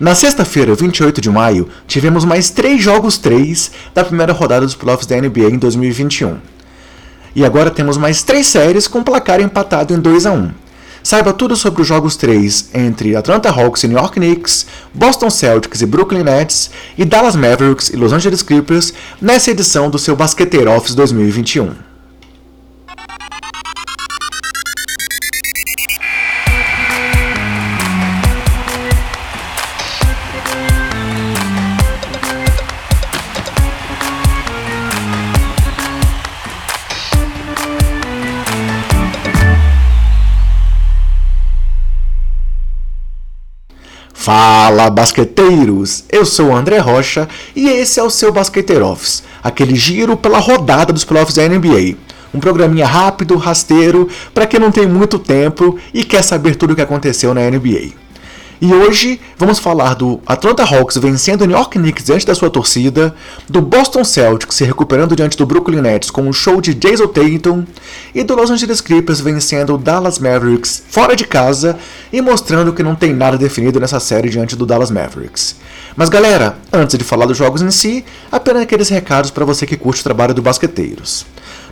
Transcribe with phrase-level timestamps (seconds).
[0.00, 5.06] Na sexta-feira, 28 de maio, tivemos mais três jogos 3 da primeira rodada dos playoffs
[5.06, 6.38] da NBA em 2021.
[7.36, 10.52] E agora temos mais três séries com placar empatado em 2 a 1.
[11.02, 15.82] Saiba tudo sobre os jogos 3 entre Atlanta Hawks e New York Knicks, Boston Celtics
[15.82, 20.70] e Brooklyn Nets e Dallas Mavericks e Los Angeles Clippers nessa edição do seu Basqueteiro
[20.70, 21.89] Office 2021.
[44.32, 46.04] Fala basqueteiros!
[46.08, 50.38] Eu sou o André Rocha e esse é o seu Basqueteiro Office, aquele giro pela
[50.38, 51.96] rodada dos playoffs da NBA.
[52.32, 56.76] Um programinha rápido, rasteiro, para quem não tem muito tempo e quer saber tudo o
[56.76, 57.90] que aconteceu na NBA.
[58.62, 62.50] E hoje vamos falar do Atlanta Hawks vencendo o New York Knicks diante da sua
[62.50, 63.14] torcida,
[63.48, 67.64] do Boston Celtics se recuperando diante do Brooklyn Nets com um show de Jason Tatum
[68.14, 71.78] e do Los Angeles Clippers vencendo o Dallas Mavericks fora de casa
[72.12, 75.56] e mostrando que não tem nada definido nessa série diante do Dallas Mavericks.
[75.96, 79.76] Mas galera, antes de falar dos jogos em si, apenas aqueles recados para você que
[79.76, 81.24] curte o trabalho do Basqueteiros.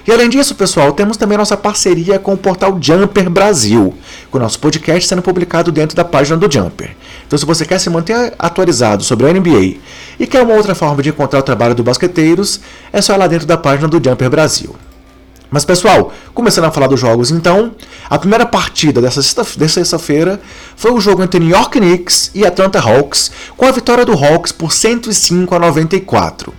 [0.07, 3.93] E além disso, pessoal, temos também nossa parceria com o portal Jumper Brasil,
[4.31, 6.95] com o nosso podcast sendo publicado dentro da página do Jumper.
[7.27, 9.79] Então, se você quer se manter atualizado sobre a NBA
[10.17, 12.61] e quer uma outra forma de encontrar o trabalho do Basqueteiros,
[12.93, 14.73] é só ir lá dentro da página do Jumper Brasil.
[15.51, 17.75] Mas pessoal, começando a falar dos jogos então,
[18.09, 20.39] a primeira partida dessa sexta-feira
[20.77, 24.53] foi o jogo entre New York Knicks e Atlanta Hawks, com a vitória do Hawks
[24.53, 26.53] por 105 a 94.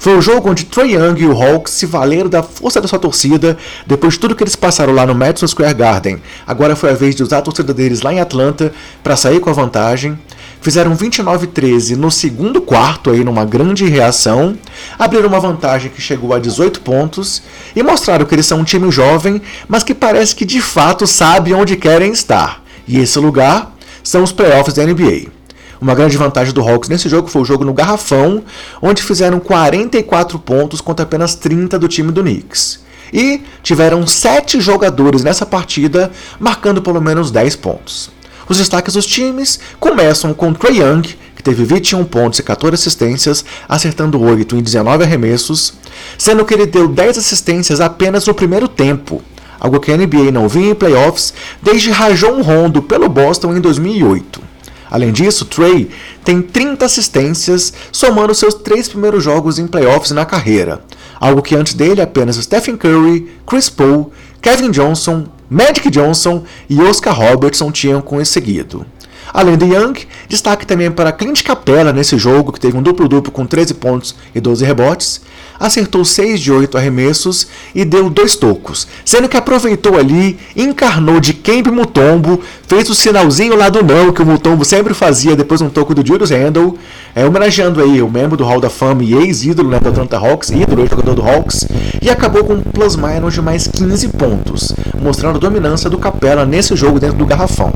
[0.00, 2.98] Foi o jogo onde Trey Young e o Hawks se valeram da força da sua
[2.98, 6.22] torcida depois de tudo que eles passaram lá no Madison Square Garden.
[6.46, 8.72] Agora foi a vez de usar a torcida deles lá em Atlanta
[9.02, 10.18] para sair com a vantagem.
[10.62, 14.56] Fizeram 29-13 no segundo quarto, aí numa grande reação,
[14.98, 17.42] abriram uma vantagem que chegou a 18 pontos
[17.76, 21.52] e mostraram que eles são um time jovem, mas que parece que de fato sabe
[21.52, 22.64] onde querem estar.
[22.88, 25.39] E esse lugar são os playoffs da NBA.
[25.80, 28.44] Uma grande vantagem do Hawks nesse jogo foi o jogo no Garrafão,
[28.82, 32.80] onde fizeram 44 pontos contra apenas 30 do time do Knicks.
[33.10, 38.10] E tiveram 7 jogadores nessa partida marcando pelo menos 10 pontos.
[38.46, 41.02] Os destaques dos times começam com Trey Young,
[41.34, 45.72] que teve 21 pontos e 14 assistências, acertando 8 em 19 arremessos,
[46.18, 49.22] sendo que ele deu 10 assistências apenas no primeiro tempo,
[49.58, 54.49] algo que a NBA não vinha em playoffs desde Rajon Rondo pelo Boston em 2008.
[54.90, 55.88] Além disso, Trey
[56.24, 60.82] tem 30 assistências, somando seus três primeiros jogos em playoffs na carreira,
[61.20, 64.12] algo que antes dele apenas Stephen Curry, Chris Paul,
[64.42, 68.84] Kevin Johnson, Magic Johnson e Oscar Robertson tinham conseguido.
[69.32, 69.94] Além de Young,
[70.28, 74.40] destaque também para Clint Capella nesse jogo, que teve um duplo-duplo com 13 pontos e
[74.40, 75.20] 12 rebotes,
[75.58, 81.29] acertou 6 de 8 arremessos e deu dois tocos, sendo que aproveitou ali, encarnou de
[81.42, 85.66] Kemp Mutombo, fez o sinalzinho lá do não que o Mutombo sempre fazia depois de
[85.66, 86.76] um toco do Julius Randle,
[87.14, 90.50] é, homenageando aí o membro do Hall da Fama e ex-ídolo né, do Atlanta Hawks,
[90.50, 91.66] ídolo jogador do Hawks,
[92.00, 96.76] e acabou com um plus-minus de mais 15 pontos, mostrando a dominância do Capela nesse
[96.76, 97.72] jogo dentro do garrafão.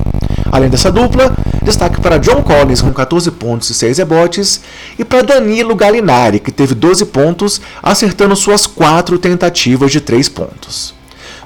[0.53, 4.61] Além dessa dupla, destaque para John Collins com 14 pontos e 6 rebotes
[4.97, 10.95] e para Danilo Gallinari, que teve 12 pontos, acertando suas 4 tentativas de 3 pontos.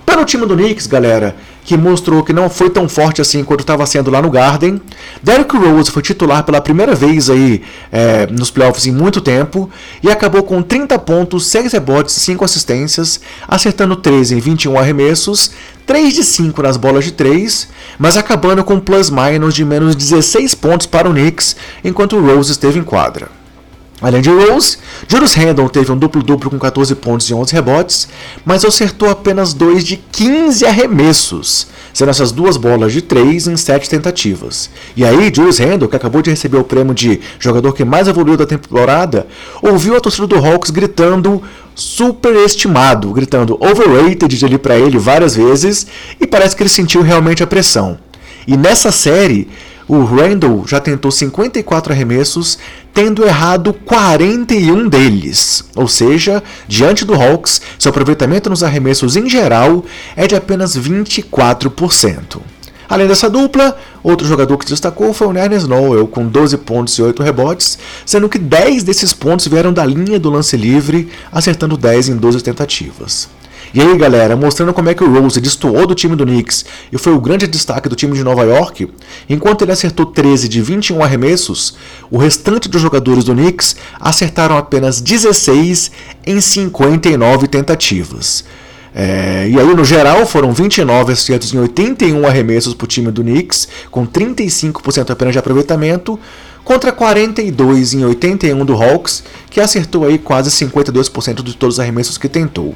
[0.05, 1.37] Para o time do Knicks, galera,
[1.69, 4.81] que mostrou que não foi tão forte assim quanto estava sendo lá no Garden.
[5.23, 7.63] Derrick Rose foi titular pela primeira vez aí
[7.93, 9.69] é, nos playoffs em muito tempo
[10.03, 15.51] e acabou com 30 pontos, 6 rebotes e 5 assistências, acertando 13 em 21 arremessos,
[15.85, 17.69] 3 de 5 nas bolas de 3,
[17.99, 21.55] mas acabando com plus-minus de menos 16 pontos para o Knicks
[21.85, 23.38] enquanto Rose esteve em quadra.
[24.01, 24.79] Além de Rose,
[25.09, 28.09] Julius Randle teve um duplo-duplo com 14 pontos e 11 rebotes,
[28.45, 33.91] mas acertou apenas 2 de 15 arremessos, sendo essas duas bolas de 3 em 7
[33.91, 34.71] tentativas.
[34.97, 38.37] E aí, Julius Randle, que acabou de receber o prêmio de jogador que mais evoluiu
[38.37, 39.27] da temporada,
[39.61, 41.43] ouviu a torcida do Hawks gritando
[41.75, 45.89] superestimado, gritando overrated ali para ele várias vezes,
[46.21, 47.99] e parece que ele sentiu realmente a pressão.
[48.47, 49.49] E nessa série,
[49.89, 52.59] o Randall já tentou 54 arremessos,
[52.93, 55.65] tendo errado 41 deles.
[55.75, 59.83] Ou seja, diante do Hawks, seu aproveitamento nos arremessos em geral
[60.15, 62.41] é de apenas 24%.
[62.89, 67.03] Além dessa dupla, outro jogador que destacou foi o Nernes Noel, com 12 pontos e
[67.03, 72.11] 8 rebotes, sendo que 10 desses pontos vieram da linha do lance livre, acertando 10
[72.11, 73.29] em 12 tentativas.
[73.73, 76.97] E aí, galera, mostrando como é que o Rose destoou do time do Knicks e
[76.97, 78.89] foi o grande destaque do time de Nova York,
[79.29, 81.77] enquanto ele acertou 13 de 21 arremessos,
[82.11, 85.91] o restante dos jogadores do Knicks acertaram apenas 16
[86.27, 88.45] em 59 tentativas.
[88.95, 93.23] É, e aí, no geral, foram 29 acertos em 81 arremessos para o time do
[93.23, 96.19] Knicks, com 35% apenas de aproveitamento,
[96.65, 102.19] contra 42 em 81 do Hawks, que acertou aí quase 52% de todos os arremessos
[102.19, 102.75] que tentou.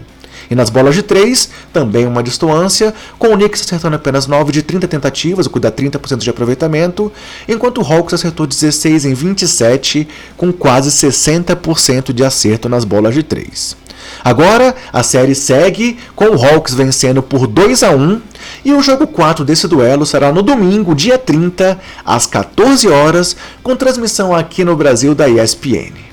[0.50, 4.62] E nas bolas de 3, também uma distoância, com o Knicks acertando apenas 9 de
[4.62, 7.12] 30 tentativas, o que dá 30% de aproveitamento,
[7.48, 13.22] enquanto o Hawks acertou 16 em 27, com quase 60% de acerto nas bolas de
[13.22, 13.82] 3.
[14.24, 18.20] Agora, a série segue com o Hawks vencendo por 2 a 1
[18.64, 23.74] e o jogo 4 desse duelo será no domingo, dia 30, às 14 horas, com
[23.74, 26.11] transmissão aqui no Brasil da ESPN.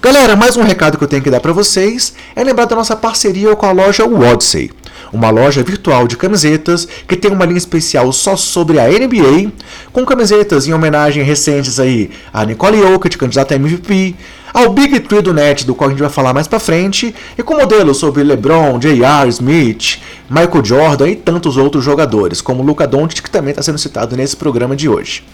[0.00, 2.94] Galera, mais um recado que eu tenho que dar para vocês é lembrar da nossa
[2.94, 4.70] parceria com a loja Wodsey,
[5.12, 9.50] uma loja virtual de camisetas que tem uma linha especial só sobre a NBA,
[9.92, 14.14] com camisetas em homenagem recentes aí a Nicole Jokic, candidata a MVP,
[14.54, 17.42] ao Big Tree do Net, do qual a gente vai falar mais para frente, e
[17.42, 19.28] com modelos sobre LeBron, J.R.
[19.30, 19.98] Smith,
[20.30, 24.36] Michael Jordan e tantos outros jogadores, como Luca Doncic, que também está sendo citado nesse
[24.36, 25.24] programa de hoje.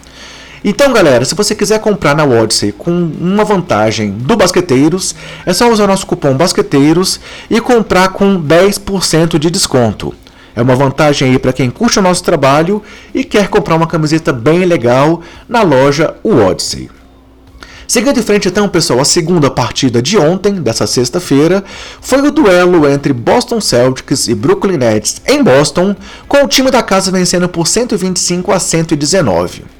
[0.67, 5.13] Então, galera, se você quiser comprar na Odyssey com uma vantagem do Basqueteiros,
[5.45, 7.19] é só usar nosso cupom Basqueteiros
[7.51, 10.11] e comprar com 10% de desconto.
[10.55, 12.81] É uma vantagem aí para quem curte o nosso trabalho
[13.13, 16.89] e quer comprar uma camiseta bem legal na loja Odyssey.
[17.87, 21.63] Seguindo em frente então, pessoal, a segunda partida de ontem, dessa sexta-feira,
[22.01, 25.95] foi o duelo entre Boston Celtics e Brooklyn Nets em Boston,
[26.27, 29.74] com o time da casa vencendo por 125 a 119.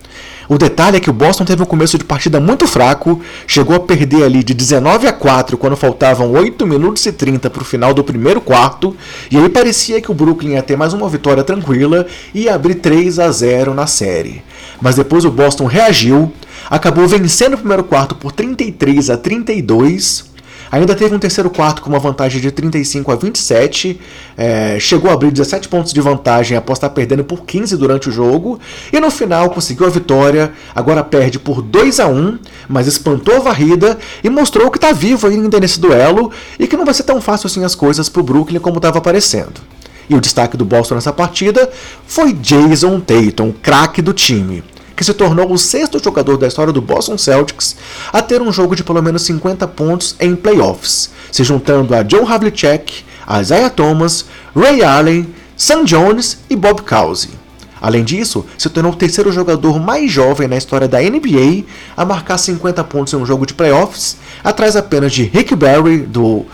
[0.47, 3.79] O detalhe é que o Boston teve um começo de partida muito fraco, chegou a
[3.79, 7.93] perder ali de 19 a 4 quando faltavam 8 minutos e 30 para o final
[7.93, 8.95] do primeiro quarto,
[9.31, 13.17] e aí parecia que o Brooklyn ia ter mais uma vitória tranquila e abrir 3
[13.19, 14.43] a 0 na série.
[14.79, 16.31] Mas depois o Boston reagiu,
[16.69, 20.34] acabou vencendo o primeiro quarto por 33 a 32
[20.75, 23.97] Ainda teve um terceiro quarto com uma vantagem de 35 a 27,
[24.35, 28.11] é, chegou a abrir 17 pontos de vantagem após estar perdendo por 15 durante o
[28.11, 28.59] jogo,
[28.91, 33.39] e no final conseguiu a vitória, agora perde por 2 a 1 mas espantou a
[33.39, 36.29] varrida e mostrou que está vivo ainda nesse duelo
[36.59, 38.99] e que não vai ser tão fácil assim as coisas para o Brooklyn como estava
[38.99, 39.61] parecendo.
[40.09, 41.69] E o destaque do Boston nessa partida
[42.05, 44.61] foi Jason Tatum, craque do time
[44.95, 47.75] que se tornou o sexto jogador da história do Boston Celtics
[48.13, 52.27] a ter um jogo de pelo menos 50 pontos em playoffs, se juntando a John
[52.27, 53.03] Havlicek,
[53.39, 54.25] Isaiah Thomas,
[54.55, 57.45] Ray Allen, Sam Jones e Bob Cousy.
[57.81, 62.37] Além disso, se tornou o terceiro jogador mais jovem na história da NBA a marcar
[62.37, 66.45] 50 pontos em um jogo de playoffs, atrás apenas de Rick Barry do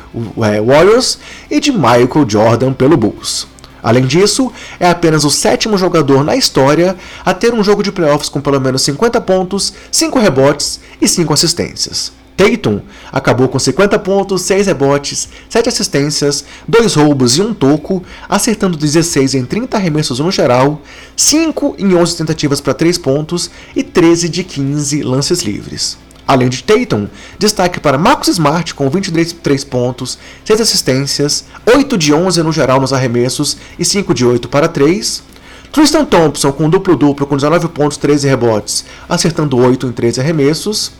[0.44, 1.20] é, Warriors
[1.50, 3.48] e de Michael Jordan pelo Bulls.
[3.84, 6.96] Além disso, é apenas o sétimo jogador na história
[7.26, 11.34] a ter um jogo de playoffs com pelo menos 50 pontos, 5 rebotes e 5
[11.34, 12.12] assistências.
[12.42, 18.78] Tatum acabou com 50 pontos, 6 rebotes, 7 assistências, 2 roubos e um toco, acertando
[18.78, 20.82] 16 em 30 arremessos no geral,
[21.16, 25.98] 5 em 11 tentativas para 3 pontos e 13 de 15 lances livres.
[26.28, 32.44] Além de Tatum, destaque para Marcus Smart com 23 pontos, 6 assistências, 8 de 11
[32.44, 35.24] no geral nos arremessos e 5 de 8 para 3.
[35.72, 40.92] Tristan Thompson com duplo-duplo com 19 pontos, 13 rebotes, acertando 8 em 13 arremessos.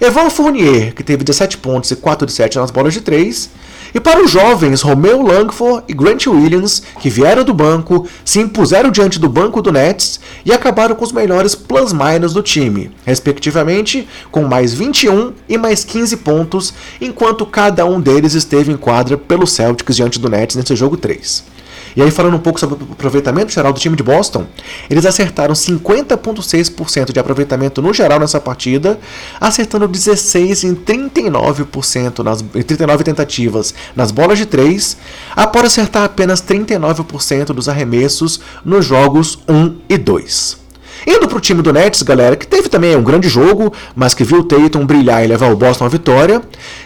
[0.00, 3.50] Evan Fournier, que teve 17 pontos e 4 de 7 nas bolas de 3.
[3.94, 8.90] E para os jovens Romeo Langford e Grant Williams, que vieram do banco, se impuseram
[8.90, 14.44] diante do banco do Nets e acabaram com os melhores plus-minus do time, respectivamente com
[14.44, 19.96] mais 21 e mais 15 pontos, enquanto cada um deles esteve em quadra pelo Celtics
[19.96, 21.58] diante do Nets nesse jogo 3.
[21.98, 24.46] E aí, falando um pouco sobre o aproveitamento geral do time de Boston,
[24.88, 29.00] eles acertaram 50,6% de aproveitamento no geral nessa partida,
[29.40, 34.96] acertando 16 em 39% nas em 39 tentativas nas bolas de 3,
[35.34, 40.67] após acertar apenas 39% dos arremessos nos jogos 1 e 2.
[41.06, 44.24] Indo para o time do Nets, galera, que teve também um grande jogo, mas que
[44.24, 46.42] viu o Tatum brilhar e levar o Boston à vitória.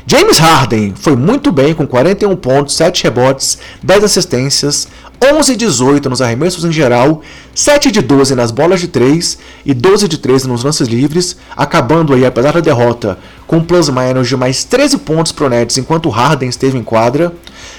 [0.06, 4.88] James Harden foi muito bem com 41 pontos, 7 rebotes, 10 assistências,
[5.22, 7.22] 11 de 18 nos arremessos em geral,
[7.54, 12.12] 7 de 12 nas bolas de 3 e 12 de 13 nos lances livres, acabando
[12.12, 16.08] aí, apesar da derrota, com um plus-minus de mais 13 pontos para o Nets enquanto
[16.08, 17.32] Harden esteve em quadra.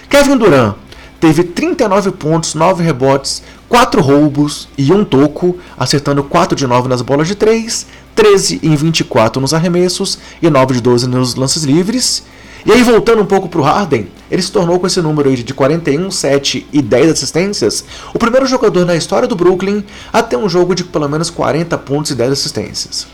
[0.10, 0.76] Kevin Durant
[1.20, 7.02] teve 39 pontos, 9 rebotes, 4 roubos e um toco, acertando 4 de 9 nas
[7.02, 12.24] bolas de 3, 13 em 24 nos arremessos e 9 de 12 nos lances livres.
[12.66, 15.36] E aí, voltando um pouco para o Harden, ele se tornou com esse número aí
[15.36, 20.38] de 41, 7 e 10 assistências, o primeiro jogador na história do Brooklyn a ter
[20.38, 23.08] um jogo de pelo menos 40 pontos e 10 assistências.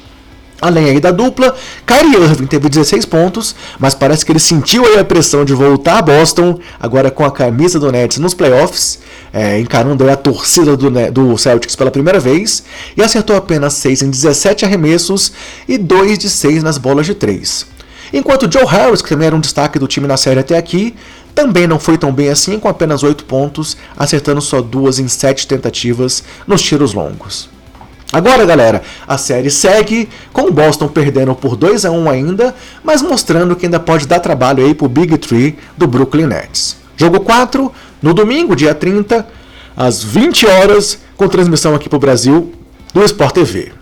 [0.61, 4.99] Além aí da dupla, Kyrie Irving teve 16 pontos, mas parece que ele sentiu aí
[4.99, 8.99] a pressão de voltar a Boston, agora com a camisa do Nets nos playoffs,
[9.31, 12.63] é, encarando a torcida do, do, Celtics pela primeira vez,
[12.97, 15.31] e acertou apenas 6 em 17 arremessos
[15.67, 17.65] e 2 de 6 nas bolas de 3.
[18.11, 20.95] Enquanto Joe Harris, que também era um destaque do time na série até aqui,
[21.33, 25.47] também não foi tão bem assim, com apenas 8 pontos, acertando só 2 em 7
[25.47, 27.58] tentativas nos tiros longos.
[28.11, 33.03] Agora, galera, a série segue com o Boston perdendo por 2 a 1 ainda, mas
[33.03, 36.77] mostrando que ainda pode dar trabalho aí pro Big Tree do Brooklyn Nets.
[36.97, 39.27] Jogo 4, no domingo, dia 30,
[39.77, 42.51] às 20 horas, com transmissão aqui pro Brasil
[42.93, 43.78] do Sport TV.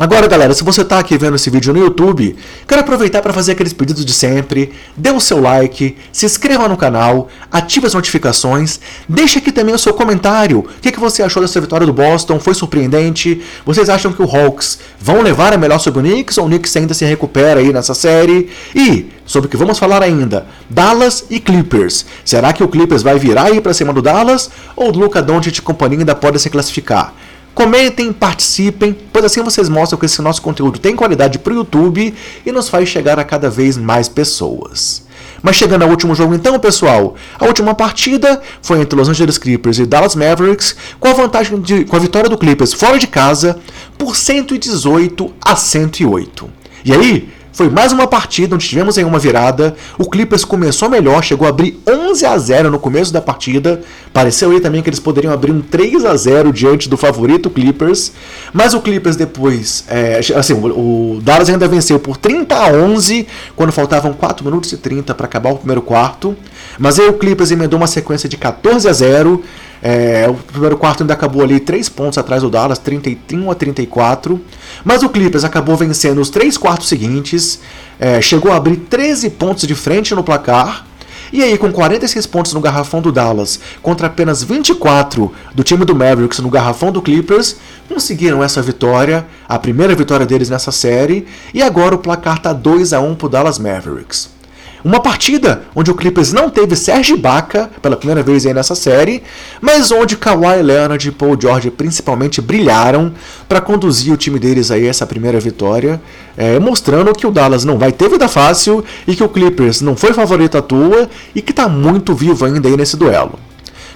[0.00, 2.36] Agora, galera, se você está aqui vendo esse vídeo no YouTube,
[2.68, 4.70] quero aproveitar para fazer aqueles pedidos de sempre.
[4.96, 8.78] Dê o seu like, se inscreva no canal, ative as notificações,
[9.08, 10.60] deixe aqui também o seu comentário.
[10.60, 12.38] O que, que você achou dessa vitória do Boston?
[12.38, 13.42] Foi surpreendente?
[13.66, 16.76] Vocês acham que o Hawks vão levar a melhor sobre o Knicks ou o Knicks
[16.76, 18.50] ainda se recupera aí nessa série?
[18.76, 22.06] E, sobre o que vamos falar ainda, Dallas e Clippers.
[22.24, 25.58] Será que o Clippers vai virar aí para cima do Dallas ou o Luca Doncic
[25.58, 27.12] e companhia ainda podem se classificar?
[27.58, 32.14] Comentem, participem, pois assim vocês mostram que esse nosso conteúdo tem qualidade para o YouTube
[32.46, 35.04] e nos faz chegar a cada vez mais pessoas.
[35.42, 39.80] Mas chegando ao último jogo então, pessoal, a última partida foi entre Los Angeles Clippers
[39.80, 43.58] e Dallas Mavericks, com a vantagem de, com a vitória do Clippers fora de casa
[43.98, 46.48] por 118 a 108.
[46.84, 49.74] E aí, foi mais uma partida onde tivemos aí uma virada.
[49.98, 53.80] O Clippers começou melhor, chegou a abrir 11 a 0 no começo da partida.
[54.12, 58.12] Pareceu aí também que eles poderiam abrir um 3 a 0 diante do favorito Clippers.
[58.52, 63.72] Mas o Clippers depois, é, assim, o Dallas ainda venceu por 30 a 11 quando
[63.72, 66.36] faltavam 4 minutos e 30 para acabar o primeiro quarto.
[66.78, 69.42] Mas aí o Clippers emendou uma sequência de 14 a 0.
[69.82, 74.40] É, o primeiro quarto ainda acabou ali 3 pontos atrás do Dallas, 31 a 34.
[74.84, 77.60] Mas o Clippers acabou vencendo os três quartos seguintes,
[77.98, 80.86] é, chegou a abrir 13 pontos de frente no placar.
[81.30, 85.94] E aí, com 46 pontos no garrafão do Dallas contra apenas 24 do time do
[85.94, 87.56] Mavericks no garrafão do Clippers,
[87.86, 92.94] conseguiram essa vitória, a primeira vitória deles nessa série, e agora o placar está 2
[92.94, 94.37] a 1 para o Dallas Mavericks.
[94.84, 99.22] Uma partida onde o Clippers não teve Serge Ibaka pela primeira vez aí nessa série,
[99.60, 103.12] mas onde Kawhi Leonard e Paul George principalmente brilharam
[103.48, 106.00] para conduzir o time deles aí essa primeira vitória,
[106.36, 109.96] é, mostrando que o Dallas não vai ter vida fácil e que o Clippers não
[109.96, 113.38] foi favorito à toa e que está muito vivo ainda aí nesse duelo.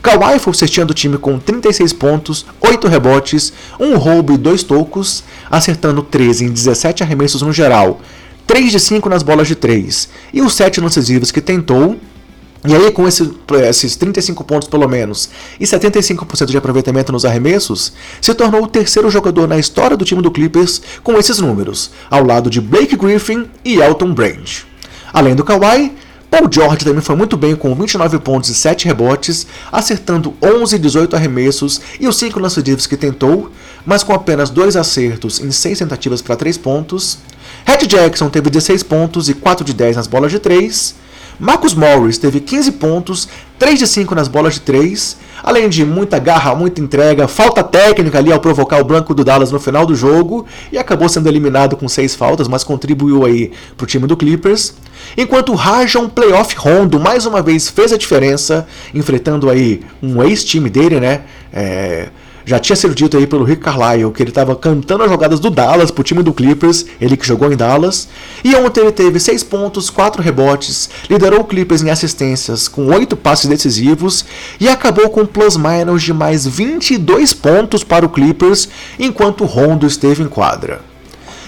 [0.03, 4.65] Kawhi foi o cestinha do time com 36 pontos, 8 rebotes, 1 roubo e 2
[4.65, 8.01] tocos, acertando 13 em 17 arremessos no geral,
[8.47, 11.97] 3 de 5 nas bolas de 3 e os 7 lances livres que tentou.
[12.65, 13.29] E aí, com esse,
[13.69, 19.11] esses 35 pontos pelo menos e 75% de aproveitamento nos arremessos, se tornou o terceiro
[19.11, 23.51] jogador na história do time do Clippers com esses números, ao lado de Blake Griffin
[23.65, 24.61] e Elton Brand.
[25.13, 25.93] Além do Kawhi,
[26.33, 30.79] Paul George também foi muito bem com 29 pontos e 7 rebotes, acertando 11 e
[30.79, 33.51] 18 arremessos e os 5 lances livres que tentou,
[33.85, 37.19] mas com apenas 2 acertos em 6 tentativas para 3 pontos.
[37.64, 41.02] Red Jackson teve 16 pontos e 4 de 10 nas bolas de 3.
[41.38, 43.28] Marcus Morris teve 15 pontos,
[43.59, 48.19] 3 de 5 nas bolas de 3, além de muita garra, muita entrega, falta técnica
[48.19, 51.76] ali ao provocar o branco do Dallas no final do jogo e acabou sendo eliminado
[51.76, 54.75] com 6 faltas, mas contribuiu aí para o time do Clippers.
[55.16, 61.00] Enquanto Rajon Playoff Rondo mais uma vez fez a diferença, enfrentando aí um ex-time dele,
[61.00, 61.23] né?
[61.52, 62.09] É,
[62.45, 65.51] já tinha sido dito aí pelo Rick Carlisle que ele estava cantando as jogadas do
[65.51, 68.09] Dallas pro time do Clippers, ele que jogou em Dallas.
[68.45, 73.17] E ontem ele teve 6 pontos, 4 rebotes, liderou o Clippers em assistências com 8
[73.17, 74.25] passes decisivos
[74.61, 78.69] e acabou com plus-minus de mais 22 pontos para o Clippers
[78.99, 80.92] enquanto Rondo esteve em quadra.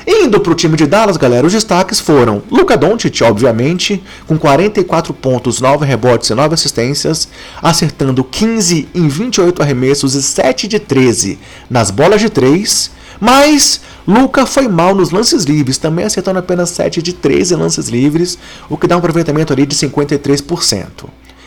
[0.07, 5.15] Indo para o time de Dallas, galera, os destaques foram Luca Doncic, obviamente, com 44
[5.15, 7.27] pontos, 9 rebotes e 9 assistências,
[7.63, 11.39] acertando 15 em 28 arremessos e 7 de 13
[11.71, 17.01] nas bolas de 3, mas Luca foi mal nos lances livres, também acertando apenas 7
[17.01, 18.37] de 13 lances livres,
[18.69, 20.87] o que dá um aproveitamento ali de 53%.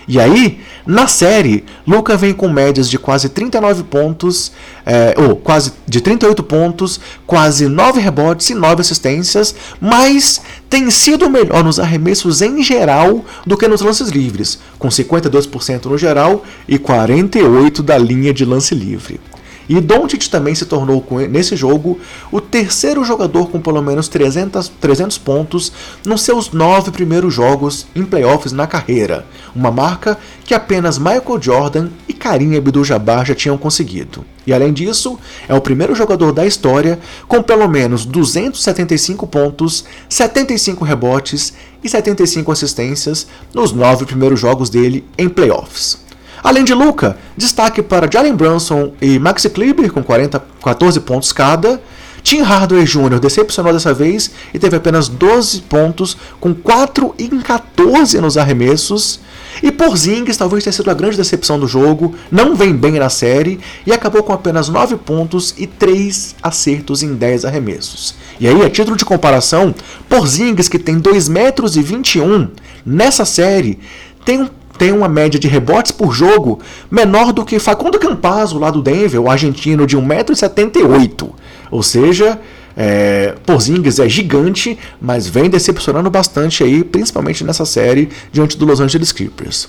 [0.07, 4.53] E aí, na série, Luca vem com médias de quase 39 pontos,
[4.85, 11.29] é, ou quase de 38 pontos, quase 9 rebotes e 9 assistências, mas tem sido
[11.29, 16.79] melhor nos arremessos em geral do que nos lances livres, com 52% no geral e
[16.79, 19.19] 48% da linha de lance livre.
[19.69, 21.99] E Doncic também se tornou, nesse jogo,
[22.31, 25.71] o terceiro jogador com pelo menos 300, 300 pontos
[26.05, 31.89] nos seus nove primeiros jogos em playoffs na carreira, uma marca que apenas Michael Jordan
[32.07, 34.23] e Karim Abdul-Jabbar já tinham conseguido.
[34.45, 35.19] E além disso,
[35.49, 36.97] é o primeiro jogador da história
[37.27, 45.03] com pelo menos 275 pontos, 75 rebotes e 75 assistências nos nove primeiros jogos dele
[45.17, 46.06] em playoffs.
[46.43, 51.81] Além de Luca, destaque para Jalen Brunson e Maxi Kleber com 40, 14 pontos cada.
[52.27, 53.19] Tim Hardaway Jr.
[53.21, 59.21] decepcionou dessa vez e teve apenas 12 pontos, com 4 em 14 nos arremessos.
[59.63, 63.61] E Porzingis talvez tenha sido a grande decepção do jogo, não vem bem na série
[63.85, 68.13] e acabou com apenas 9 pontos e 3 acertos em 10 arremessos.
[68.41, 69.73] E aí, a título de comparação,
[70.09, 72.49] Porzingis, que tem 2 metros 21
[72.85, 73.79] nessa série,
[74.25, 78.69] tem um tem uma média de rebotes por jogo menor do que Facundo Campazzo, lá
[78.69, 81.29] do Denver, o argentino de 1,78m.
[81.71, 82.39] Ou seja,
[82.75, 88.79] é, Porzingis é gigante, mas vem decepcionando bastante aí, principalmente nessa série diante do Los
[88.79, 89.67] Angeles Clippers.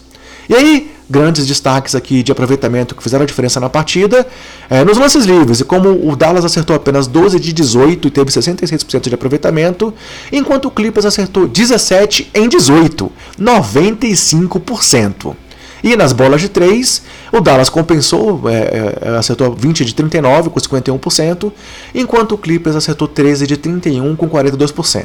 [0.48, 4.26] E aí, grandes destaques aqui de aproveitamento que fizeram a diferença na partida.
[4.68, 8.30] É, nos lances livres, e como o Dallas acertou apenas 12 de 18 e teve
[8.30, 9.94] 66% de aproveitamento,
[10.32, 13.10] enquanto o Clippers acertou 17 em 18,
[13.40, 15.34] 95%.
[15.82, 20.58] E nas bolas de 3, o Dallas compensou, é, é, acertou 20 de 39 com
[20.58, 21.52] 51%,
[21.94, 25.04] enquanto o Clippers acertou 13 de 31 com 42%.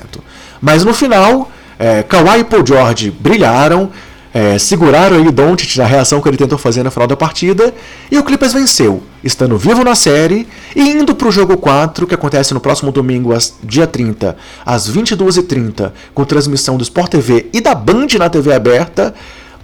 [0.59, 3.91] Mas no final, é, Kawhi e Paul George brilharam,
[4.33, 7.73] é, seguraram aí o Doncic na reação que ele tentou fazer no final da partida
[8.09, 12.15] e o Clippers venceu, estando vivo na série e indo para o jogo 4, que
[12.15, 13.31] acontece no próximo domingo,
[13.63, 19.13] dia 30, às 22h30, com transmissão do Sport TV e da Band na TV aberta,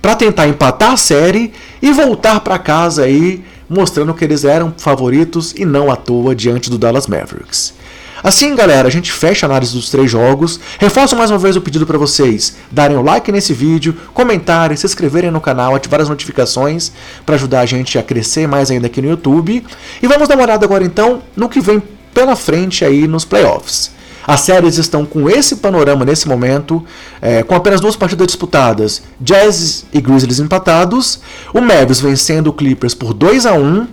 [0.02, 1.52] para tentar empatar a série
[1.82, 6.70] e voltar para casa aí mostrando que eles eram favoritos e não à toa diante
[6.70, 7.74] do Dallas Mavericks.
[8.22, 10.60] Assim, galera, a gente fecha a análise dos três jogos.
[10.78, 14.86] Reforço mais uma vez o pedido para vocês darem o like nesse vídeo, comentarem, se
[14.86, 16.92] inscreverem no canal, ativar as notificações
[17.26, 19.66] para ajudar a gente a crescer mais ainda aqui no YouTube.
[20.02, 21.82] E vamos dar uma olhada agora então no que vem
[22.14, 23.92] pela frente aí nos playoffs.
[24.28, 26.86] As séries estão com esse panorama nesse momento,
[27.22, 31.20] é, com apenas duas partidas disputadas, Jazz e Grizzlies empatados,
[31.54, 33.88] o Mavis vencendo o Clippers por 2 a 1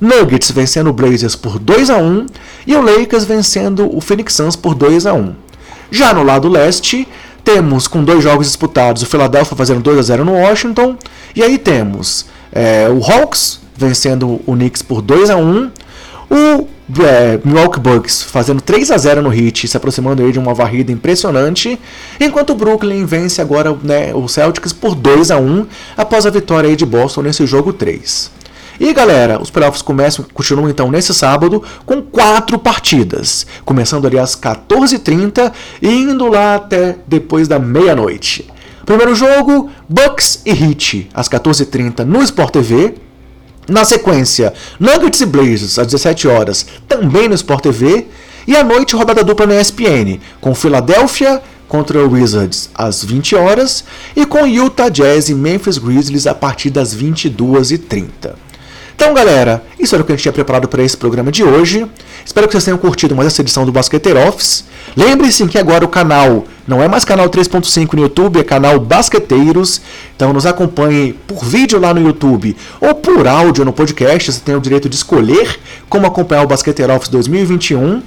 [0.00, 2.26] Nuggets vencendo o Blazers por 2 a 1
[2.66, 5.34] e o Lakers vencendo o Phoenix Suns por 2 a 1.
[5.90, 7.06] Já no lado leste,
[7.44, 10.96] temos com dois jogos disputados o Philadelphia fazendo 2 a 0 no Washington
[11.34, 15.70] e aí temos é, o Hawks vencendo o Knicks por 2 a 1
[16.30, 16.68] o
[17.02, 20.92] é, Milwaukee Bucks fazendo 3 a 0 no Heat, se aproximando aí de uma varrida
[20.92, 21.78] impressionante,
[22.20, 26.68] enquanto o Brooklyn vence agora né, o Celtics por 2 a 1 após a vitória
[26.68, 28.39] aí de Boston nesse jogo 3.
[28.80, 34.34] E galera, os playoffs começam, continuam então nesse sábado com quatro partidas, começando ali às
[34.34, 38.50] 14h30 e indo lá até depois da meia-noite.
[38.86, 42.94] Primeiro jogo, Bucks e Heat, às 14h30 no Sport TV.
[43.68, 48.06] Na sequência, Nuggets e Blazers, às 17 horas, também no Sport TV.
[48.46, 53.84] E à noite, rodada dupla na ESPN, com Philadelphia contra o Wizards às 20 horas
[54.16, 58.49] e com Utah Jazz e Memphis Grizzlies a partir das 22h30.
[59.00, 61.86] Então, galera, isso era o que a gente tinha preparado para esse programa de hoje.
[62.22, 64.66] Espero que vocês tenham curtido mais essa edição do Basqueteiro Office.
[64.94, 69.80] Lembre-se que agora o canal não é mais canal 3.5 no YouTube, é canal Basqueteiros.
[70.14, 74.32] Então nos acompanhe por vídeo lá no YouTube ou por áudio no podcast.
[74.32, 75.58] Você tem o direito de escolher
[75.88, 78.02] como acompanhar o Basqueteiro Office 2021.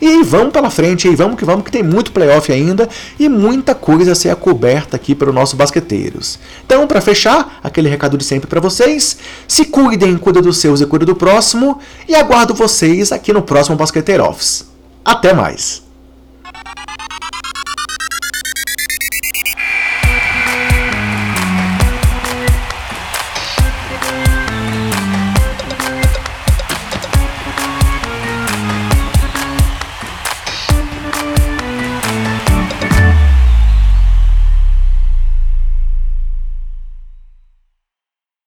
[0.00, 3.74] E vamos pela frente aí, vamos que vamos, que tem muito playoff ainda e muita
[3.74, 6.38] coisa a ser coberta aqui pelo nosso basqueteiros.
[6.64, 10.86] Então, para fechar, aquele recado de sempre para vocês: se cuidem, cuida dos seus e
[10.86, 11.78] cuida do próximo,
[12.08, 14.66] e aguardo vocês aqui no próximo Basqueteiro Office.
[15.04, 15.83] Até mais!